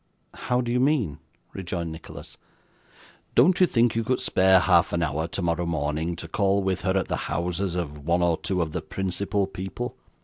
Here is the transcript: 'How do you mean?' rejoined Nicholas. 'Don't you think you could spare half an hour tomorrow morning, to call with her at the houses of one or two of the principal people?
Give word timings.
'How 0.33 0.61
do 0.61 0.71
you 0.71 0.79
mean?' 0.79 1.19
rejoined 1.53 1.91
Nicholas. 1.91 2.35
'Don't 3.35 3.59
you 3.59 3.67
think 3.67 3.93
you 3.95 4.03
could 4.03 4.19
spare 4.19 4.59
half 4.59 4.93
an 4.93 5.03
hour 5.03 5.27
tomorrow 5.27 5.67
morning, 5.67 6.15
to 6.15 6.27
call 6.27 6.63
with 6.63 6.81
her 6.81 6.97
at 6.97 7.07
the 7.07 7.15
houses 7.29 7.75
of 7.75 8.03
one 8.03 8.23
or 8.23 8.39
two 8.39 8.63
of 8.63 8.71
the 8.71 8.81
principal 8.81 9.45
people? 9.45 9.95